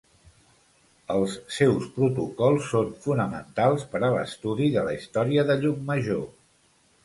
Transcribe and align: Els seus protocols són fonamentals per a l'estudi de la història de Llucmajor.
Els 1.15 1.35
seus 1.57 1.85
protocols 1.97 2.71
són 2.73 2.89
fonamentals 3.05 3.87
per 3.95 4.03
a 4.09 4.13
l'estudi 4.19 4.73
de 4.79 4.89
la 4.91 4.99
història 5.01 5.49
de 5.53 5.63
Llucmajor. 5.63 6.29